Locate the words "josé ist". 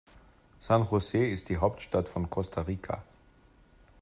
0.89-1.47